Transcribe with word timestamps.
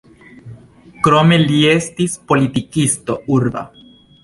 Krome 1.07 1.37
li 1.43 1.59
estis 1.73 2.17
politikisto 2.33 3.21
urba. 3.39 3.67